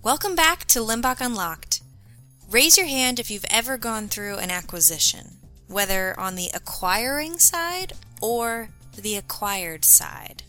[0.00, 1.82] Welcome back to Limbach Unlocked.
[2.48, 7.94] Raise your hand if you've ever gone through an acquisition, whether on the acquiring side
[8.22, 10.44] or the acquired side.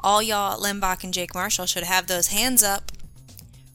[0.00, 2.90] All y'all at Limbach and Jake Marshall should have those hands up.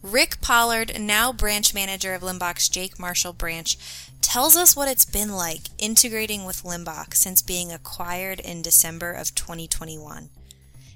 [0.02, 3.78] Rick Pollard, now branch manager of Limbach's Jake Marshall branch,
[4.20, 9.36] tells us what it's been like integrating with Limbach since being acquired in December of
[9.36, 10.30] 2021.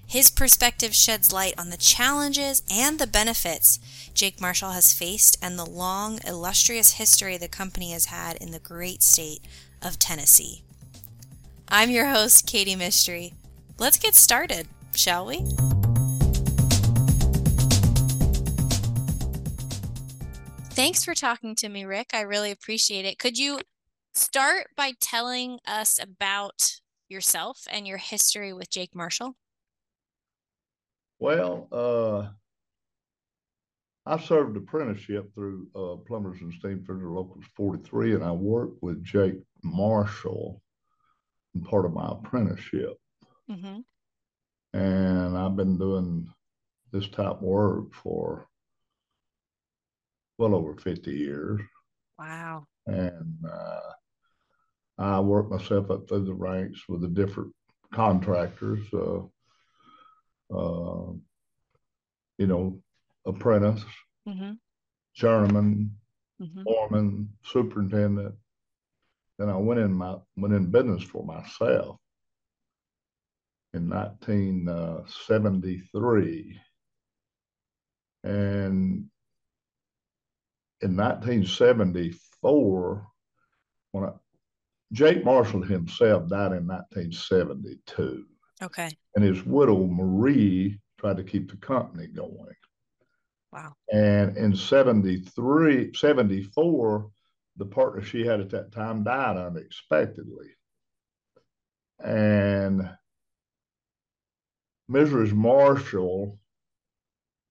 [0.10, 3.78] His perspective sheds light on the challenges and the benefits
[4.16, 8.58] Jake Marshall has faced and the long, illustrious history the company has had in the
[8.58, 9.42] great state
[9.84, 10.64] of Tennessee.
[11.68, 13.36] I'm your host, Katie Mystery.
[13.78, 15.46] Let's get started, shall we?
[20.72, 22.10] Thanks for talking to me, Rick.
[22.14, 23.20] I really appreciate it.
[23.20, 23.60] Could you
[24.16, 26.80] start by telling us about
[27.10, 29.36] yourself and your history with Jake Marshall?
[31.20, 32.30] Well, uh,
[34.06, 39.36] I served apprenticeship through uh, Plumbers and Steamfitters Locals 43, and I worked with Jake
[39.64, 40.62] Marshall
[41.54, 42.98] in part of my apprenticeship.
[43.50, 43.80] Mm-hmm.
[44.78, 46.28] And I've been doing
[46.92, 48.46] this type of work for
[50.38, 51.62] well over 50 years.
[52.18, 52.66] Wow.
[52.88, 53.92] And uh,
[54.98, 57.54] I worked myself up through the ranks with the different
[57.94, 58.88] contractors.
[58.94, 59.22] Uh,
[60.54, 61.12] uh,
[62.38, 62.82] you know,
[63.26, 63.84] apprentice,
[64.28, 64.52] Mm-hmm.
[65.16, 65.96] journeyman,
[66.42, 66.64] Mm-hmm.
[66.64, 68.36] foreman, superintendent.
[69.38, 71.98] Then I went in my went in business for myself
[73.74, 76.60] in 1973,
[78.24, 79.06] and
[80.82, 83.08] in 1974,
[83.92, 84.12] when I,
[84.94, 88.26] Jake Marshall himself died in 1972
[88.62, 88.90] Okay.
[89.16, 92.56] and his widow Marie tried to keep the company going.
[93.52, 93.74] Wow.
[93.92, 97.10] And in 73, 74,
[97.58, 100.48] the partner she had at that time died unexpectedly.
[102.04, 102.90] And
[104.90, 105.34] Mrs.
[105.34, 106.40] Marshall,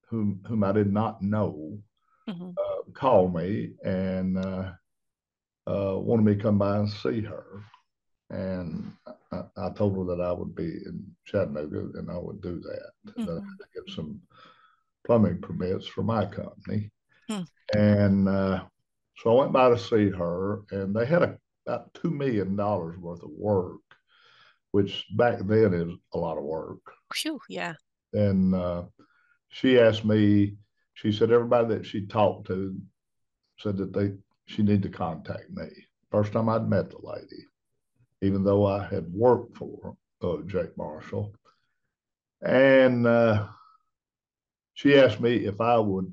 [0.08, 1.78] whom, whom I did not know,
[2.28, 2.50] Mm-hmm.
[2.58, 4.72] uh, called me and uh,
[5.66, 7.62] uh, wanted me to come by and see her.
[8.28, 8.92] And
[9.32, 12.90] I, I told her that I would be in Chattanooga and I would do that.
[13.04, 14.20] That I had to get some
[15.06, 16.90] plumbing permits for my company.
[17.28, 17.42] Hmm.
[17.74, 18.64] And uh,
[19.18, 23.22] so I went by to see her, and they had a, about $2 million worth
[23.22, 23.80] of work,
[24.70, 26.78] which back then is a lot of work
[27.14, 27.40] Phew.
[27.48, 27.74] Yeah.
[28.12, 28.84] and uh,
[29.48, 30.56] she asked me.
[30.94, 32.76] She said everybody that she talked to
[33.60, 34.12] said that they
[34.46, 35.68] she needed to contact me.
[36.10, 37.44] First time I'd met the lady,
[38.20, 41.32] even though I had worked for uh, Jake Marshall,
[42.42, 43.46] and uh,
[44.74, 46.12] she asked me if I would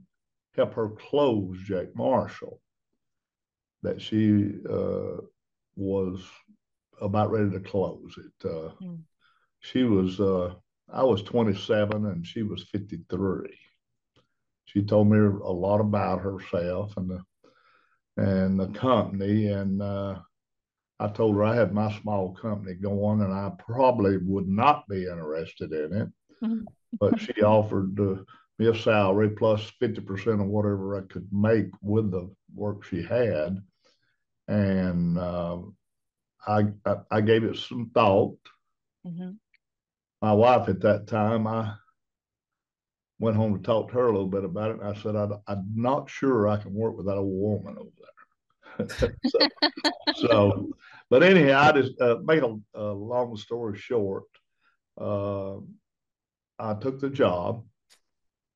[0.55, 2.61] help her close Jake Marshall.
[3.83, 5.21] That she uh,
[5.75, 6.23] was
[6.99, 8.49] about ready to close it.
[8.49, 8.95] Uh, Hmm.
[9.59, 10.19] She was.
[10.19, 10.53] Uh,
[10.93, 13.57] I was 27 and she was 53.
[14.65, 17.23] She told me a lot about herself and the
[18.17, 20.19] and the company, and uh,
[20.99, 25.03] I told her I had my small company going, and I probably would not be
[25.07, 26.09] interested in it.
[26.41, 26.67] Mhm.
[26.99, 28.23] But she offered uh,
[28.59, 33.61] me a salary plus 50% of whatever I could make with the work she had,
[34.47, 35.59] and uh,
[36.47, 38.37] I, I I gave it some thought
[39.05, 39.31] Mm-hmm.
[40.21, 41.75] my wife at that time, I
[43.19, 44.79] went home to talk to her a little bit about it.
[44.81, 47.29] And I said, I, I'm not sure I can work with that old
[47.65, 47.89] woman over
[48.77, 49.09] there.
[49.23, 49.49] so,
[50.13, 50.69] so,
[51.09, 54.23] but anyhow, I just uh, make a, a long story short.
[54.99, 55.57] Uh,
[56.59, 57.63] I took the job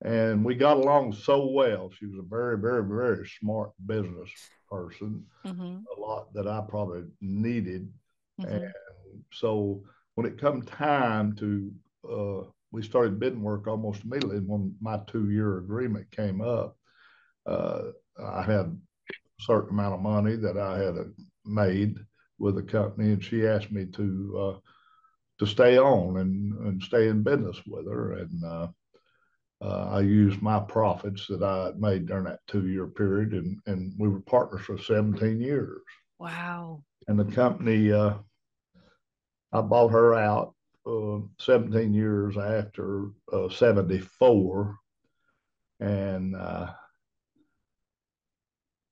[0.01, 1.91] and we got along so well.
[1.91, 4.29] She was a very, very, very smart business
[4.69, 5.79] person, Mm-hmm.
[5.97, 7.91] a lot that I probably needed
[8.39, 8.53] Mm-hmm.
[8.55, 8.73] and
[9.33, 9.83] so
[10.15, 11.71] when it come time to,
[12.09, 16.77] uh, we started bidding work almost immediately when my two-year agreement came up.
[17.45, 17.91] Uh,
[18.23, 18.75] I had a
[19.39, 20.95] certain amount of money that I had
[21.45, 21.97] made
[22.39, 24.59] with the company, and she asked me to uh,
[25.39, 28.13] to stay on and and stay in business with her.
[28.13, 28.67] And uh,
[29.61, 33.93] uh, I used my profits that I had made during that two-year period, and and
[33.97, 35.81] we were partners for 17 years
[36.17, 36.83] Wow.
[37.07, 38.15] and the company uh,
[39.51, 40.53] I bought her out
[40.85, 44.75] uh, 17 years after uh, 74
[45.79, 46.67] and uh,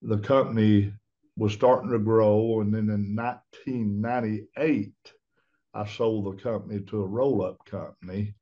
[0.02, 0.94] the company
[1.38, 4.92] was starting to grow and then in 1998
[5.74, 8.34] I sold the company to a roll-up company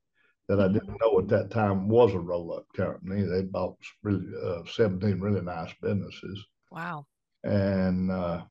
[0.47, 3.24] that I didn't know at that time was a roll up company.
[3.24, 6.45] They bought really uh, 17 really nice businesses.
[6.71, 7.07] Wow.
[7.44, 8.44] And uh,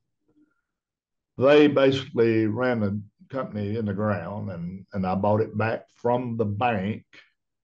[1.39, 3.01] they basically ran the
[3.31, 7.05] company in the ground, and, and I bought it back from the bank.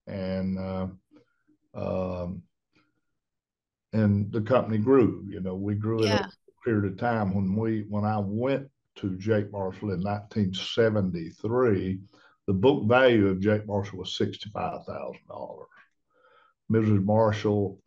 [0.07, 0.87] And uh,
[1.73, 2.43] um,
[3.93, 5.25] and the company grew.
[5.27, 6.25] You know, we grew yeah.
[6.25, 6.33] it
[6.63, 7.33] period of time.
[7.33, 11.99] When we when I went to Jake Marshall in 1973,
[12.47, 15.67] the book value of Jake Marshall was sixty-five thousand dollars.
[16.71, 17.03] Mrs.
[17.03, 17.79] Marshall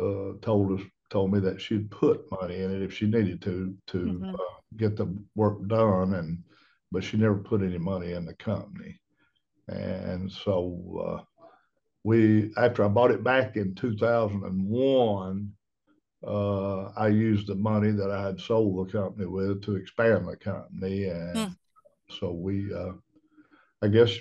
[0.00, 3.74] uh, told us told me that she'd put money in it if she needed to
[3.88, 4.34] to mm-hmm.
[4.34, 6.42] uh, get the work done, and
[6.92, 9.00] but she never put any money in the company.
[9.68, 11.22] And so uh,
[12.04, 15.52] we, after I bought it back in 2001,
[16.26, 20.36] uh, I used the money that I had sold the company with to expand the
[20.36, 21.52] company, and hmm.
[22.08, 22.92] so we uh,
[23.82, 24.16] I guess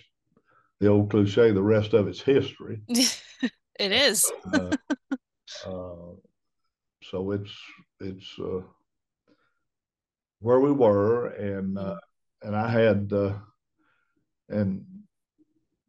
[0.79, 2.81] the old cliche, the rest of it's history.
[2.87, 4.31] it is.
[4.53, 4.71] uh,
[5.65, 6.15] uh,
[7.03, 7.57] so it's
[7.99, 8.61] it's uh,
[10.39, 11.95] where we were, and uh,
[12.41, 13.33] and I had uh,
[14.49, 14.83] and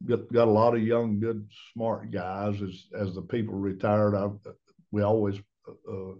[0.05, 2.62] got, got a lot of young, good, smart guys.
[2.62, 4.29] As as the people retired, I
[4.91, 6.14] we always uh,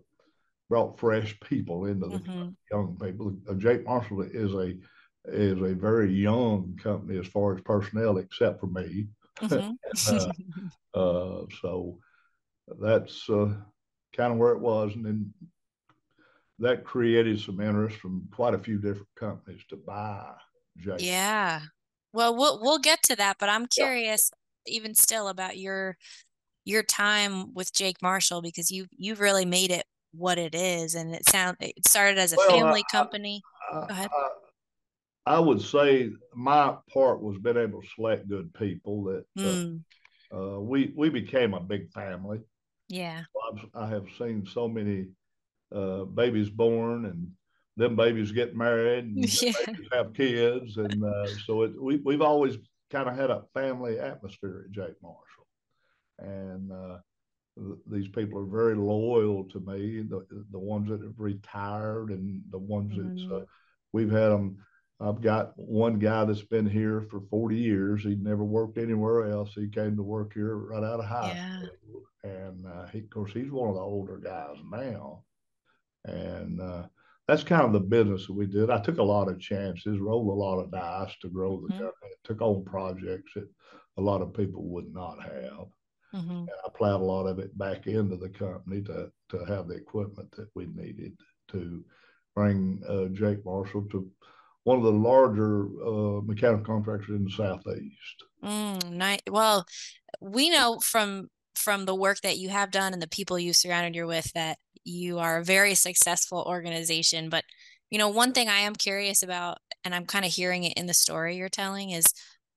[0.69, 2.49] brought fresh people into the mm-hmm.
[2.71, 3.37] young people.
[3.59, 4.75] Jake Marshall is a
[5.29, 9.09] is a very young company as far as personnel, except for me.
[9.41, 10.95] Mm-hmm.
[10.97, 11.99] uh, uh, so
[12.81, 13.55] that's uh,
[14.17, 15.33] kind of where it was, and then
[16.59, 20.33] that created some interest from quite a few different companies to buy
[20.79, 21.01] Jake.
[21.03, 21.61] Yeah.
[22.13, 24.31] Well, we'll we'll get to that, but I'm curious,
[24.67, 24.75] yeah.
[24.75, 25.99] even still, about your
[26.67, 31.15] your time with Jake Marshall because you you've really made it what it is, and
[31.15, 33.41] it sound it started as a well, family I, company.
[33.73, 34.11] I, Go ahead.
[35.27, 39.81] I, I would say my part was being able to select good people that mm.
[40.35, 42.41] uh, we we became a big family.
[42.89, 43.23] Yeah,
[43.53, 45.07] I've, I have seen so many
[45.75, 47.31] uh, babies born and
[47.77, 49.53] them babies get married and yeah.
[49.93, 52.59] have kids, and uh, so it, we we've always
[52.91, 55.26] kind of had a family atmosphere at Jake Marshall,
[56.19, 56.99] and uh,
[57.87, 60.03] these people are very loyal to me.
[60.03, 63.29] The the ones that have retired and the ones mm.
[63.29, 63.45] that uh,
[63.93, 64.59] we've had them
[64.99, 68.03] I've got one guy that's been here for 40 years.
[68.03, 69.53] He'd never worked anywhere else.
[69.55, 71.59] He came to work here right out of high yeah.
[71.59, 72.03] school.
[72.25, 75.23] And uh, he, of course, he's one of the older guys now.
[76.07, 76.85] And uh,
[77.29, 78.71] that's kind of the business that we did.
[78.71, 81.85] I took a lot of chances, rolled a lot of dice to grow the mm-hmm.
[81.85, 83.49] company, took on projects that
[83.99, 85.67] a lot of people would not have.
[86.17, 86.31] Mm-hmm.
[86.31, 89.75] And I plowed a lot of it back into the company to, to have the
[89.75, 91.17] equipment that we needed
[91.53, 91.85] to
[92.35, 94.11] bring uh, Jake Marshall to
[94.65, 98.25] one of the larger uh, mechanical contractors in the southeast.
[98.43, 99.21] Mm, nice.
[99.31, 99.65] Well,
[100.21, 103.95] we know from from the work that you have done and the people you surrounded
[103.95, 107.29] you with that you are a very successful organization.
[107.29, 107.45] But
[107.91, 110.87] you know, one thing I am curious about, and I'm kind of hearing it in
[110.87, 112.07] the story you're telling, is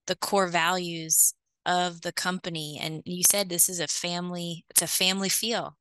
[0.08, 1.34] the core values
[1.70, 2.80] of the company.
[2.82, 5.78] And you said this is a family; it's a family feel.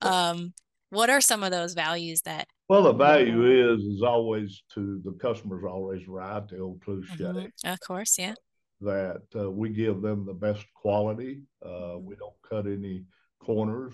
[0.00, 0.54] Um,
[0.90, 5.12] what are some of those values that well, the value is is always to the
[5.12, 6.46] customer's always right.
[6.48, 7.68] The old cliche, mm-hmm.
[7.70, 8.34] of course, yeah.
[8.80, 11.42] That uh, we give them the best quality.
[11.64, 13.04] Uh, we don't cut any
[13.40, 13.92] corners.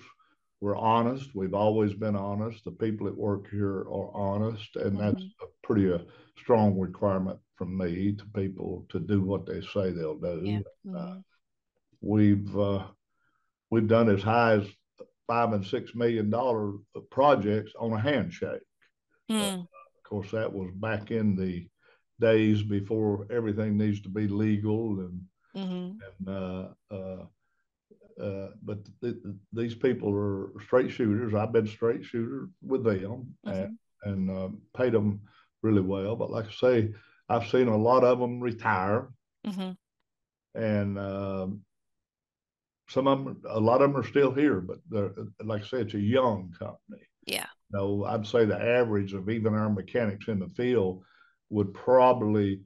[0.61, 1.35] We're honest.
[1.35, 2.65] We've always been honest.
[2.65, 4.99] The people that work here are honest, and mm-hmm.
[4.99, 5.99] that's a pretty uh,
[6.37, 10.63] strong requirement from me to people to do what they say they'll do.
[10.85, 10.97] Yeah.
[10.97, 11.17] Uh,
[12.05, 12.61] mm-hmm.
[12.61, 12.85] Uh, we've
[13.71, 14.67] we've done as high as
[15.27, 16.73] five and six million dollar
[17.11, 18.63] projects on a handshake.
[19.31, 19.61] Mm.
[19.61, 21.69] Uh, of course, that was back in the
[22.21, 25.21] days before everything needs to be legal and
[25.55, 26.27] mm-hmm.
[26.27, 27.25] and uh, uh,
[28.23, 31.35] uh, but th- th- these people are straight shooters.
[31.35, 33.51] I've been straight shooter with them mm-hmm.
[33.51, 35.21] and, and uh, paid them
[35.63, 36.17] really well.
[36.17, 36.93] But like I say,
[37.29, 39.09] I've seen a lot of them retire,
[39.47, 39.73] mm-hmm.
[40.61, 41.61] and um,
[42.89, 44.61] some of them, a lot of them are still here.
[44.61, 44.79] But
[45.45, 47.03] like I said, it's a young company.
[47.27, 47.47] Yeah.
[47.71, 51.03] No, I'd say the average of even our mechanics in the field
[51.51, 52.63] would probably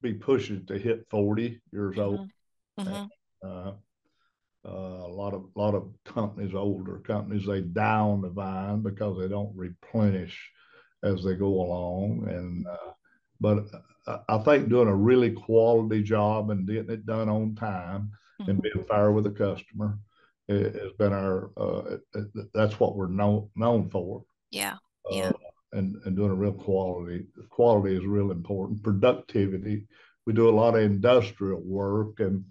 [0.00, 2.00] be pushing to hit 40 years mm-hmm.
[2.00, 2.30] old.
[2.80, 3.48] Mm-hmm.
[3.48, 3.72] Uh,
[4.64, 9.26] uh, a lot of lot of companies, older companies, they down the vine because they
[9.28, 10.50] don't replenish
[11.02, 12.26] as they go along.
[12.28, 12.92] And uh,
[13.40, 13.66] but
[14.06, 18.50] uh, I think doing a really quality job and getting it done on time mm-hmm.
[18.50, 19.98] and being fair with the customer
[20.48, 21.96] has been our uh,
[22.54, 24.24] that's what we're known known for.
[24.50, 24.76] Yeah.
[25.10, 25.28] Yeah.
[25.28, 25.32] Uh,
[25.72, 28.82] and and doing a real quality quality is real important.
[28.82, 29.86] Productivity.
[30.26, 32.44] We do a lot of industrial work, and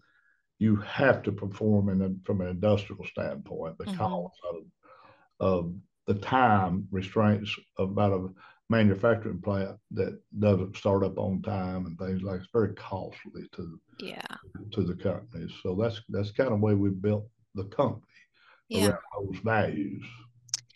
[0.59, 4.57] you have to perform in a, from an industrial standpoint because mm-hmm.
[4.57, 4.65] of,
[5.39, 5.73] of
[6.07, 8.27] the time restraints about a
[8.71, 13.77] manufacturing plant that doesn't start up on time and things like it's very costly to
[13.99, 14.21] yeah
[14.71, 15.51] to the companies.
[15.61, 18.05] So that's that's kind of the way we built the company
[18.69, 18.87] yeah.
[18.87, 20.05] around those values.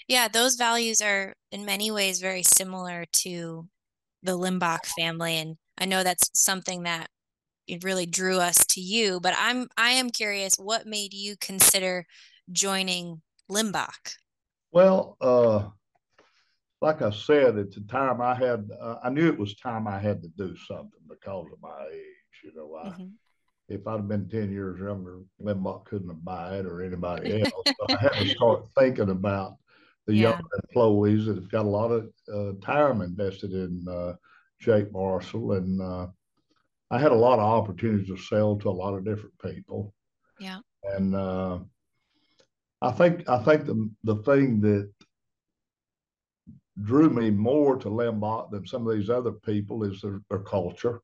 [0.09, 3.67] Yeah, those values are in many ways very similar to
[4.21, 7.07] the Limbach family, and I know that's something that
[7.65, 9.21] it really drew us to you.
[9.21, 12.05] But I'm I am curious, what made you consider
[12.51, 14.17] joining Limbach?
[14.73, 15.69] Well, uh,
[16.85, 19.97] like I said, at the time I had, uh, I knew it was time I
[19.97, 22.35] had to do something because of my age.
[22.43, 23.05] You know, I, mm-hmm.
[23.69, 27.63] if I'd have been 10 years younger, Limbach couldn't have bought it or anybody else.
[27.65, 29.55] so I had to start thinking about
[30.05, 30.29] the yeah.
[30.29, 34.13] young employees that have got a lot of uh, time invested in uh,
[34.59, 35.53] Jake Marshall.
[35.53, 36.05] And uh,
[36.91, 39.91] I had a lot of opportunities to sell to a lot of different people.
[40.39, 40.59] Yeah.
[40.83, 41.57] And uh,
[42.79, 44.91] I think I think the the thing that
[46.81, 51.01] drew me more to Limbach than some of these other people is their, their culture.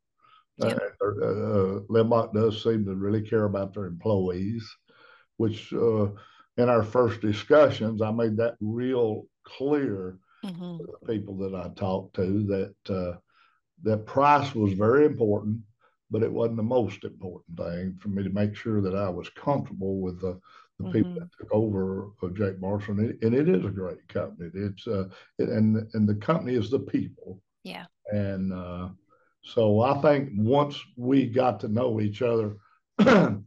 [0.57, 0.79] Yep.
[1.01, 4.69] Uh, uh, Limbach does seem to really care about their employees,
[5.37, 6.07] which uh,
[6.57, 10.77] in our first discussions, I made that real clear mm-hmm.
[10.77, 13.17] to the people that I talked to that uh,
[13.83, 15.59] that price was very important,
[16.11, 19.29] but it wasn't the most important thing for me to make sure that I was
[19.29, 20.39] comfortable with the
[20.83, 20.97] the mm-hmm.
[20.97, 24.49] people that took over of Jake Marshall, and it, and it is a great company.
[24.53, 27.41] It's uh, it, and and the company is the people.
[27.63, 27.85] Yeah.
[28.11, 28.89] And uh,
[29.43, 32.57] so I think once we got to know each other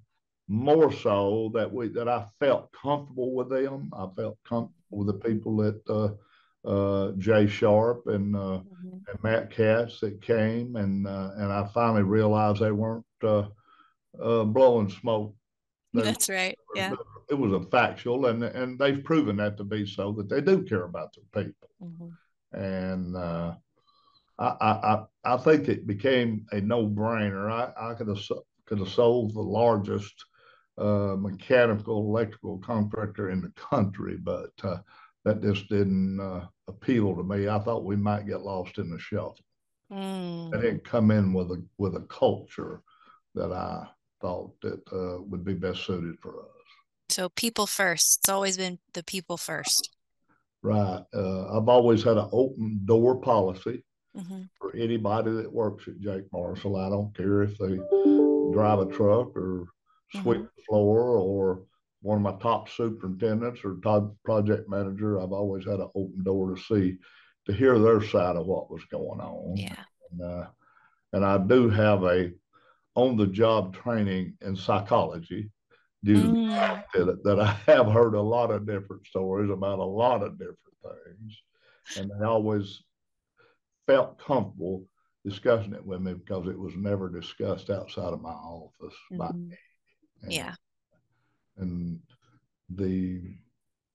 [0.49, 3.91] more so that we that I felt comfortable with them.
[3.97, 8.99] I felt comfortable with the people that uh, uh, Jay Sharp and, uh, mm-hmm.
[9.09, 13.45] and Matt Katz that came, and uh, and I finally realized they weren't uh,
[14.23, 15.35] uh, blowing smoke.
[15.93, 16.59] They, That's right.
[16.75, 16.93] Yeah.
[17.29, 20.63] It was a factual, and and they've proven that to be so that they do
[20.63, 22.59] care about their people, mm-hmm.
[22.59, 23.17] and.
[24.37, 27.51] I, I, I think it became a no brainer.
[27.51, 28.19] I, I could have
[28.67, 30.25] could have sold the largest
[30.79, 34.79] uh, mechanical electrical contractor in the country, but uh,
[35.25, 37.49] that just didn't uh, appeal to me.
[37.49, 39.37] I thought we might get lost in the shuffle.
[39.93, 40.55] Mm.
[40.55, 42.83] I didn't come in with a with a culture
[43.35, 43.87] that I
[44.21, 46.64] thought that uh, would be best suited for us.
[47.09, 48.21] So people first.
[48.21, 49.91] It's always been the people first.
[50.63, 51.03] Right.
[51.15, 53.85] Uh, I've always had an open door policy
[54.17, 54.43] mm-hmm.
[54.59, 56.77] for anybody that works at Jake Marshall.
[56.77, 57.79] I don't care if they
[58.53, 59.67] drive a truck or
[60.13, 60.43] sweep mm-hmm.
[60.45, 61.63] the floor or
[62.01, 66.55] one of my top superintendents or top project manager, I've always had an open door
[66.55, 66.99] to see,
[67.47, 69.57] to hear their side of what was going on.
[69.57, 69.77] Yeah.
[70.11, 70.47] And, uh,
[71.15, 72.31] and I do have a
[72.95, 75.51] on the job training in psychology
[76.05, 76.85] due mm.
[76.95, 80.59] that, that I have heard a lot of different stories about a lot of different
[80.83, 81.43] things.
[81.97, 82.83] And I always
[83.87, 84.85] felt comfortable
[85.25, 89.17] discussing it with me because it was never discussed outside of my office mm-hmm.
[89.17, 89.57] by me.
[90.23, 90.55] And, yeah.
[91.57, 91.99] And
[92.69, 93.37] the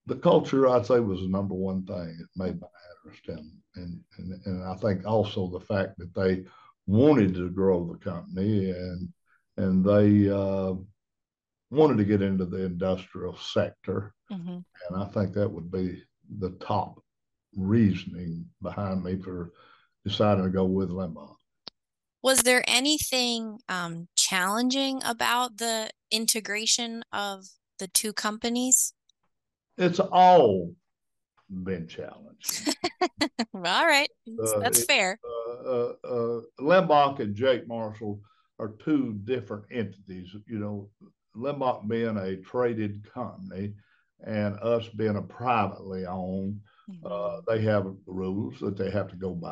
[0.05, 2.67] the culture, I'd say, was the number one thing that made my
[3.05, 6.45] interest in, and, and and I think also the fact that they
[6.87, 9.09] wanted to grow the company and
[9.57, 10.73] and they uh,
[11.71, 14.57] wanted to get into the industrial sector, mm-hmm.
[14.57, 16.01] and I think that would be
[16.39, 17.01] the top
[17.55, 19.51] reasoning behind me for
[20.05, 21.35] deciding to go with Limbach.
[22.21, 27.45] Was there anything um, challenging about the integration of
[27.77, 28.93] the two companies?
[29.77, 30.73] It's all
[31.49, 32.75] been challenged.
[33.53, 35.19] all right, uh, that's it, fair.
[35.23, 38.19] Uh, uh, uh, Limbach and Jake Marshall
[38.59, 40.35] are two different entities.
[40.45, 40.89] You know,
[41.35, 43.73] Limbach being a traded company
[44.25, 46.59] and us being a privately owned
[46.89, 47.07] Mm-hmm.
[47.11, 49.49] Uh, they have rules that they have to go by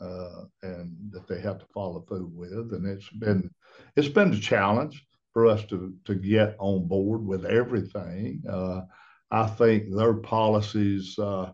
[0.00, 3.50] uh, and that they have to follow through with, and it's been
[3.96, 8.42] it's been a challenge for us to to get on board with everything.
[8.48, 8.82] Uh,
[9.30, 11.52] I think their policies uh,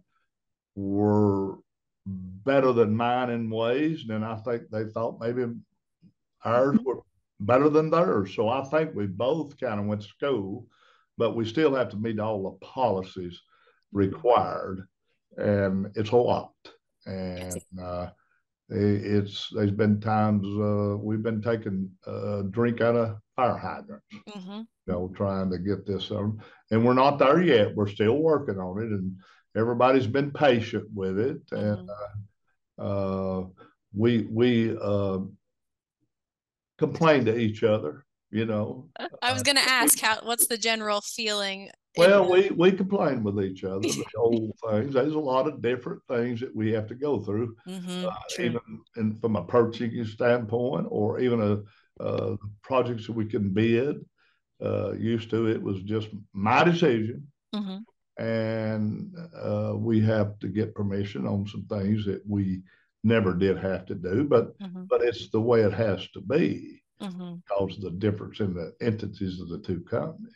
[0.76, 1.56] were
[2.06, 5.52] better than mine in ways, and I think they thought maybe
[6.44, 7.00] ours were
[7.40, 8.34] better than theirs.
[8.34, 10.66] So I think we both kind of went to school,
[11.18, 13.40] but we still have to meet all the policies
[13.92, 14.86] required
[15.36, 16.52] and it's a lot.
[17.06, 18.08] And uh,
[18.68, 24.60] it's there's been times uh, we've been taking a drink out of fire hydrants, mm-hmm.
[24.60, 26.42] you know, trying to get this on.
[26.70, 27.74] And we're not there yet.
[27.74, 29.16] We're still working on it, and
[29.56, 31.46] everybody's been patient with it.
[31.50, 31.64] Mm-hmm.
[31.64, 31.90] And
[32.78, 33.46] uh, uh
[33.94, 35.18] we we uh,
[36.78, 38.88] complain to each other, you know.
[39.22, 40.18] I was going to ask how.
[40.22, 41.70] What's the general feeling?
[41.96, 43.80] Well, we we complain with each other.
[43.80, 44.94] The old things.
[44.94, 48.60] There's a lot of different things that we have to go through, mm-hmm, uh, even
[48.96, 53.96] in, from a purchasing standpoint, or even a uh, projects that we can bid.
[54.62, 58.22] Uh, used to it was just my decision, mm-hmm.
[58.22, 62.62] and uh, we have to get permission on some things that we
[63.06, 64.84] never did have to do, but mm-hmm.
[64.84, 67.36] but it's the way it has to be mm-hmm.
[67.36, 70.32] because of the difference in the entities of the two companies.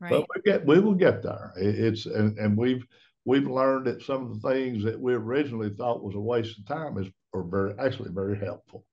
[0.00, 0.10] Right.
[0.10, 1.52] But we get we will get there.
[1.56, 2.84] It's and, and we've
[3.24, 6.66] we've learned that some of the things that we originally thought was a waste of
[6.66, 8.84] time is are very actually very helpful.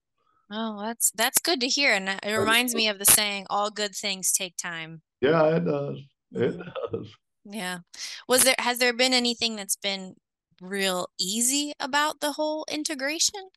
[0.52, 3.96] Oh, that's that's good to hear, and it reminds me of the saying, "All good
[3.96, 6.00] things take time." Yeah, it does.
[6.32, 6.98] It mm-hmm.
[6.98, 7.08] does.
[7.46, 7.80] Yeah.
[8.28, 10.16] Was there has there been anything that's been
[10.62, 13.50] real easy about the whole integration?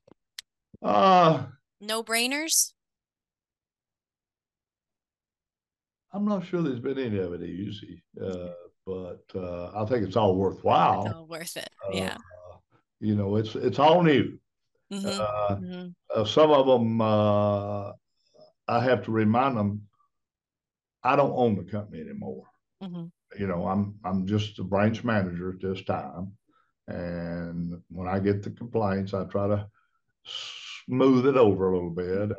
[0.82, 1.44] Uh
[1.80, 2.72] no brainers?
[6.12, 8.50] I'm not sure there's been any of it easy, uh,
[8.86, 11.06] but uh, I think it's all worthwhile.
[11.06, 11.70] It's all worth it.
[11.86, 12.16] Uh, yeah.
[13.00, 14.38] you know, it's it's all new.
[14.92, 15.06] Mm-hmm.
[15.08, 15.88] Uh, mm-hmm.
[16.14, 17.92] Uh, some of them, uh,
[18.68, 19.82] I have to remind them,
[21.02, 22.44] I don't own the company anymore.
[22.82, 23.06] Mm-hmm.
[23.40, 26.32] You know, I'm I'm just the branch manager at this time,
[26.92, 29.66] and when I get the complaints, I try to
[30.86, 32.36] smooth it over a little bit,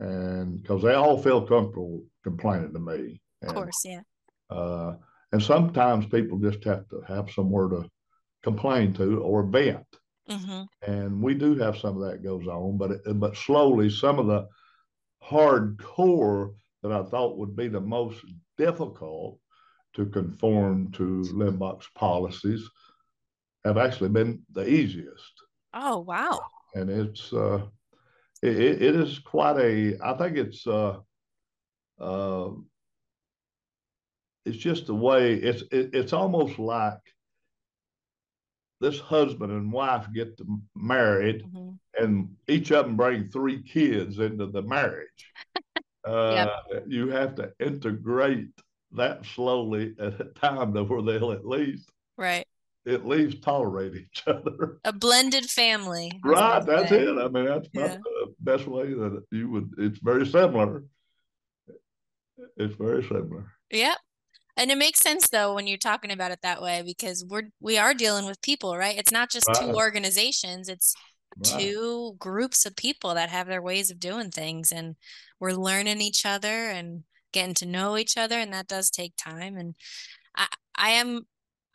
[0.00, 3.20] and because they all feel comfortable complaining to me.
[3.42, 4.00] And, of course, yeah.
[4.50, 4.96] Uh,
[5.32, 7.90] and sometimes people just have to have somewhere to
[8.42, 9.86] complain to or vent.
[10.28, 10.62] Mm-hmm.
[10.90, 14.26] And we do have some of that goes on, but it, but slowly some of
[14.26, 14.46] the
[15.22, 18.24] hardcore that I thought would be the most
[18.56, 19.38] difficult
[19.94, 22.68] to conform to Limbach's policies
[23.64, 25.32] have actually been the easiest.
[25.74, 26.40] Oh wow!
[26.74, 27.66] And it's uh,
[28.42, 29.98] it, it is quite a.
[30.02, 30.98] I think it's uh,
[32.00, 32.50] uh,
[34.48, 36.98] it's just the way it's it, it's almost like
[38.80, 40.40] this husband and wife get
[40.74, 42.02] married mm-hmm.
[42.02, 45.32] and each of them bring three kids into the marriage
[46.06, 46.84] uh, yep.
[46.86, 48.48] you have to integrate
[48.92, 52.46] that slowly at a time to where they'll at least right
[52.88, 57.96] at least tolerate each other a blended family right that's it i mean that's yeah.
[57.96, 60.84] the best way that you would it's very similar
[62.56, 63.98] it's very similar yep
[64.58, 67.78] and it makes sense though when you're talking about it that way because we're we
[67.78, 68.98] are dealing with people, right?
[68.98, 69.56] It's not just right.
[69.56, 70.94] two organizations, it's
[71.36, 71.60] right.
[71.60, 74.96] two groups of people that have their ways of doing things and
[75.38, 79.56] we're learning each other and getting to know each other and that does take time
[79.56, 79.76] and
[80.36, 81.24] I I am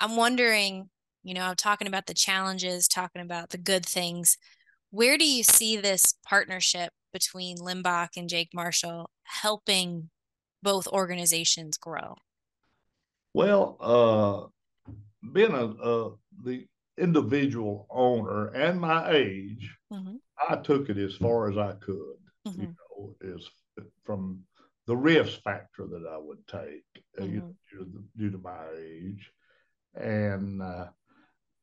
[0.01, 0.89] I'm wondering,
[1.23, 4.37] you know, I'm talking about the challenges, talking about the good things.
[4.91, 10.09] Where do you see this partnership between Limbach and Jake Marshall helping
[10.61, 12.15] both organizations grow?
[13.33, 14.91] Well, uh,
[15.31, 16.11] being a, a,
[16.43, 20.15] the individual owner and my age, mm-hmm.
[20.49, 22.17] I took it as far as I could.
[22.47, 22.61] Mm-hmm.
[22.61, 23.49] You know, is
[24.03, 24.41] from
[24.85, 26.83] the risk factor that I would take
[27.17, 27.39] uh, mm-hmm.
[27.39, 29.31] due, to, due, to, my age,
[29.95, 30.87] and uh,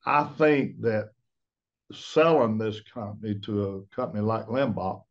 [0.07, 1.11] I think that
[1.93, 5.03] selling this company to a company like Limbach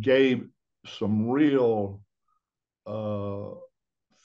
[0.00, 0.48] gave
[0.86, 2.00] some real
[2.86, 3.50] uh,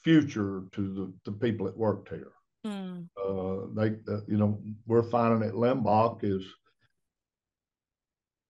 [0.03, 2.31] future to the, the people that worked here.
[2.65, 3.07] Mm.
[3.17, 6.45] Uh, they, uh, you know, we're finding that Limbach is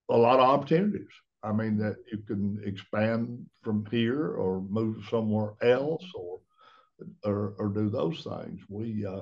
[0.09, 1.07] a lot of opportunities.
[1.43, 6.39] I mean, that you can expand from here or move somewhere else or
[7.23, 8.61] or, or do those things.
[8.67, 9.21] We uh,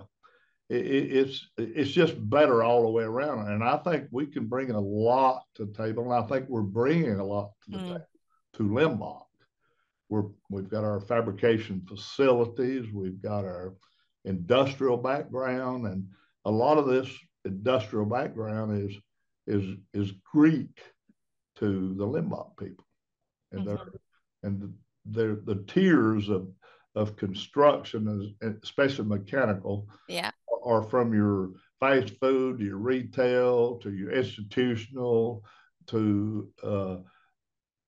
[0.70, 4.72] it, it's it's just better all the way around, and I think we can bring
[4.72, 7.88] a lot to the table, and I think we're bringing a lot to the mm.
[7.88, 8.06] table
[8.54, 9.24] to Limbach.
[10.10, 13.76] We're we've got our fabrication facilities, we've got our
[14.26, 16.08] industrial background, and
[16.46, 17.10] a lot of this
[17.46, 18.98] industrial background is
[19.48, 20.82] is is Greek
[21.58, 22.86] to the Limbach people,
[23.54, 23.70] and mm-hmm.
[23.70, 23.92] they're
[24.44, 24.74] and
[25.06, 26.50] they're the tiers of
[26.96, 30.32] of construction, especially mechanical, yeah,
[30.68, 35.44] are from your fast food to your retail to your institutional
[35.88, 36.98] to uh,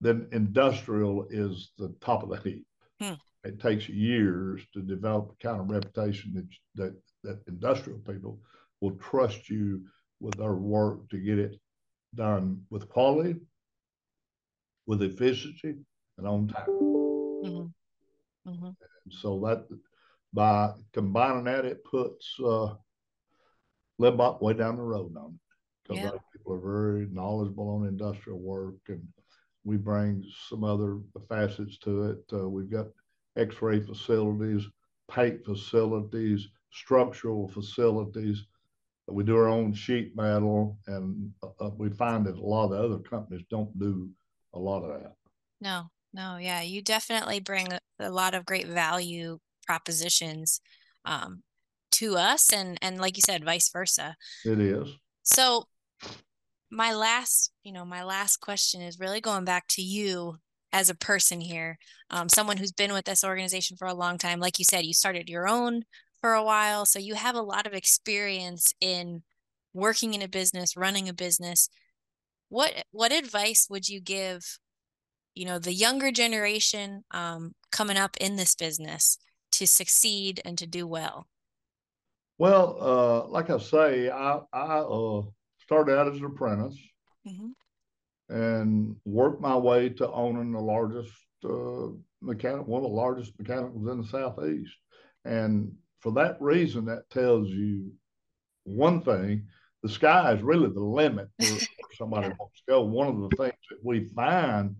[0.02, 2.65] then industrial is the top of the heap.
[3.02, 3.13] Hmm.
[3.44, 8.39] It takes years to develop the kind of reputation that, that that industrial people
[8.82, 9.84] will trust you
[10.20, 11.60] with their work to get it
[12.15, 13.36] done with quality,
[14.86, 15.76] with efficiency,
[16.18, 16.68] and on time.
[16.70, 18.50] Mm-hmm.
[18.50, 18.65] Mm-hmm.
[18.65, 19.68] And so that
[20.34, 22.74] by combining that, it puts uh,
[24.00, 26.20] Limbach way down the road on it because yeah.
[26.32, 29.06] people are very knowledgeable on industrial work and
[29.63, 32.24] we bring some other facets to it.
[32.32, 32.88] Uh, we've got
[33.38, 34.65] X-ray facilities,
[35.12, 38.46] paint facilities, structural facilities.
[39.08, 42.78] We do our own sheet metal, and uh, we find that a lot of the
[42.78, 44.10] other companies don't do
[44.54, 45.13] a lot of that.
[45.60, 47.68] No, no, yeah, you definitely bring
[48.00, 50.62] a lot of great value propositions
[51.05, 51.43] um,
[51.91, 54.15] to us, and and like you said, vice versa.
[54.43, 54.89] It is.
[55.21, 55.65] So,
[56.71, 60.38] my last, you know, my last question is really going back to you
[60.73, 61.77] as a person here,
[62.10, 64.39] um, someone who's been with this organization for a long time.
[64.39, 65.84] Like you said, you started your own
[66.19, 69.21] for a while, so you have a lot of experience in
[69.73, 71.69] working in a business, running a business.
[72.49, 74.58] What what advice would you give
[75.36, 79.19] you know the younger generation um, coming up in this business
[79.60, 81.28] to succeed and to do well?
[82.38, 85.24] Well, uh, like I say, I, I uh,
[85.60, 86.78] started out as an apprentice
[87.28, 88.34] mm-hmm.
[88.34, 91.12] and worked my way to owning the largest
[91.43, 91.88] uh,
[92.22, 94.72] mechanic, one of the largest mechanicals in the southeast.
[95.26, 97.91] And for that reason, that tells you
[98.63, 99.45] one thing:
[99.84, 101.67] the sky is really the limit for, for
[101.98, 102.36] somebody yeah.
[102.39, 102.84] wants to go.
[102.84, 104.78] One of the things that we find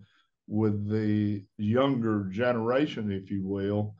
[0.48, 3.96] with the younger generation, if you will,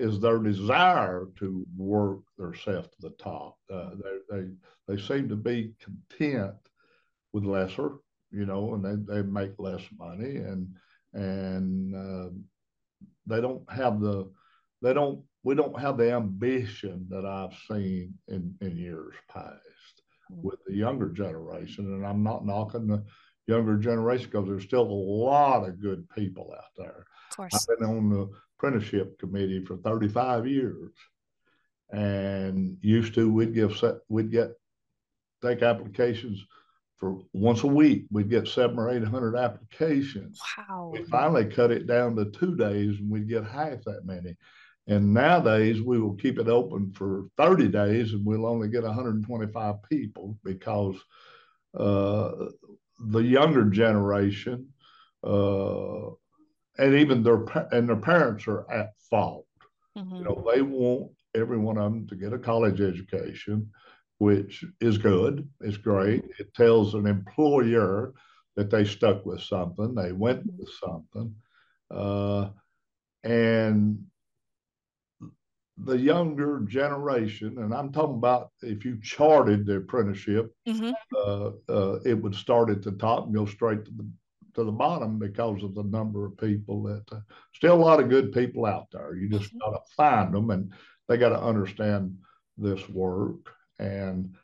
[0.00, 3.56] is their desire to work themselves to the top.
[3.72, 4.46] Uh, they, they
[4.88, 6.54] they seem to be content
[7.32, 7.92] with lesser,
[8.30, 10.74] you know, and they, they make less money and
[11.12, 12.30] and uh,
[13.26, 14.30] they don't have the
[14.82, 20.42] they don't we don't have the ambition that I've seen in in years past mm-hmm.
[20.42, 21.86] with the younger generation.
[21.86, 23.04] And I'm not knocking the
[23.46, 27.06] younger generation because there's still a lot of good people out there.
[27.30, 27.54] Of course.
[27.54, 30.90] I've been on the apprenticeship committee for 35 years,
[31.90, 34.50] and used to we'd give we'd get
[35.42, 36.44] take applications
[36.98, 38.04] for once a week.
[38.10, 40.38] We'd get seven or eight hundred applications.
[40.58, 40.90] Wow.
[40.92, 44.36] We finally cut it down to two days, and we'd get half that many.
[44.86, 49.76] And nowadays, we will keep it open for 30 days, and we'll only get 125
[49.88, 50.96] people because
[51.78, 52.32] uh,
[52.98, 54.68] the younger generation,
[55.22, 56.10] uh,
[56.80, 59.46] and even their and their parents are at fault.
[59.96, 60.16] Mm-hmm.
[60.16, 63.70] You know, they want every one of them to get a college education,
[64.18, 65.48] which is good.
[65.60, 66.24] It's great.
[66.38, 68.14] It tells an employer
[68.56, 70.58] that they stuck with something, they went mm-hmm.
[70.58, 71.34] with something,
[71.90, 72.48] uh,
[73.22, 74.04] and
[75.84, 80.90] the younger generation, and I'm talking about if you charted the apprenticeship, mm-hmm.
[81.16, 84.06] uh, uh, it would start at the top and go straight to the
[84.54, 87.20] to the bottom because of the number of people that uh,
[87.54, 89.14] still a lot of good people out there.
[89.14, 89.58] You just mm-hmm.
[89.58, 90.72] got to find them, and
[91.08, 92.16] they got to understand
[92.56, 93.52] this work.
[93.78, 94.34] And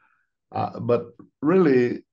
[0.53, 2.05] uh, but really,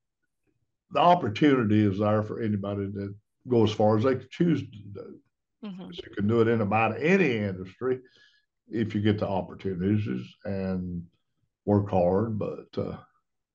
[0.92, 3.16] the opportunity is there for anybody to
[3.48, 5.20] go as far as they choose to do.
[5.66, 5.86] Mm-hmm.
[5.94, 8.00] So you can do it in about any industry
[8.70, 11.04] if you get the opportunities and
[11.66, 12.98] work hard, but uh,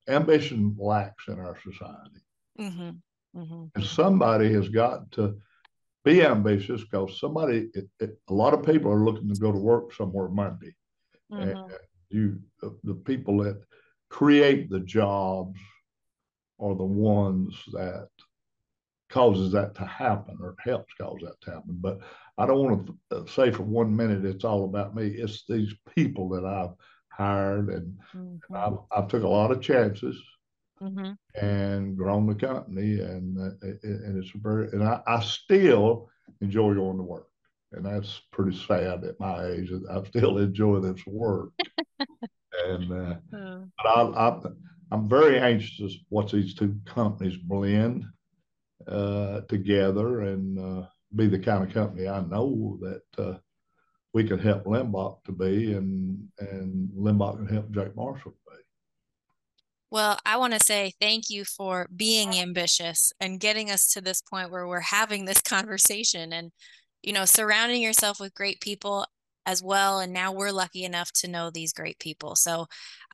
[0.09, 2.23] ambition lacks in our society.
[2.59, 2.91] Mm-hmm.
[3.39, 3.65] Mm-hmm.
[3.75, 5.37] And somebody has got to
[6.05, 9.59] be ambitious because somebody, it, it, a lot of people are looking to go to
[9.59, 10.75] work somewhere Monday.
[11.33, 11.51] Mm-hmm.
[11.51, 11.73] And
[12.11, 13.61] you, the, the people that
[14.09, 15.59] create the jobs
[16.61, 18.09] are the ones that
[19.11, 21.79] causes that to happen or helps cause that to happen.
[21.81, 22.01] But
[22.37, 25.09] I don't want to uh, say for one minute it's all about me.
[25.09, 26.75] It's these people that I've
[27.11, 28.55] hired, and, mm-hmm.
[28.55, 30.21] I've, I've, took a lot of chances
[30.81, 31.13] mm-hmm.
[31.41, 36.09] and grown the company, and uh, and it's very and I, I still
[36.41, 37.29] enjoy going to work,
[37.73, 39.71] and that's pretty sad at my age.
[39.91, 41.51] I still enjoy this work,
[41.99, 43.65] and uh, oh.
[43.83, 44.41] but I, I
[44.91, 48.05] I'm very anxious what these two companies blend
[48.87, 53.39] uh, together and uh, be the kind of company I know that uh,
[54.15, 58.63] we can help Limbach to be, and and Limbach can help Jake Marshall to be.
[59.91, 64.21] Well, I want to say thank you for being ambitious and getting us to this
[64.21, 66.53] point where we're having this conversation and
[67.03, 69.07] you know surrounding yourself with great people
[69.47, 72.37] as well and now we're lucky enough to know these great people.
[72.37, 72.67] So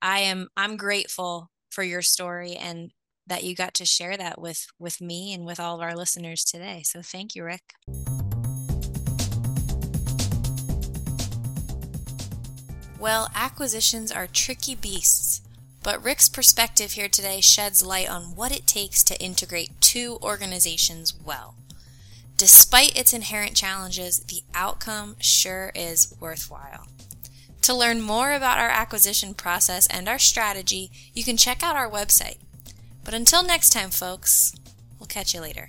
[0.03, 2.91] I am I'm grateful for your story and
[3.27, 6.45] that you got to share that with with me and with all of our listeners
[6.45, 6.83] today.
[6.85, 7.75] So thank you, Rick.
[12.99, 15.43] Well, acquisitions are tricky beasts,
[15.85, 21.15] but Rick's perspective here today sheds light on what it takes to integrate two organizations
[21.15, 21.55] well.
[22.39, 26.89] Despite its inherent challenges, the outcome sure is worthwhile.
[27.63, 31.89] To learn more about our acquisition process and our strategy, you can check out our
[31.89, 32.39] website,
[33.05, 34.55] but until next time, folks,
[34.99, 35.69] we'll catch you later.